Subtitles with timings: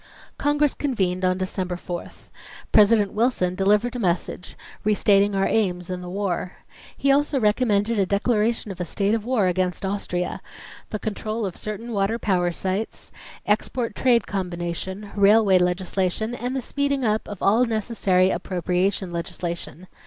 [0.39, 2.31] Congress convened on December 4th.
[2.71, 6.53] President Wilson delivered a message, restating our aims in the war.
[6.97, 10.41] He also recommended a declaration of a state of war against Austria;
[10.89, 13.11] the control of certain water power sites;
[13.45, 19.85] export trade combination; railway legislation; and the speeding up of all necessary appropriation legislation.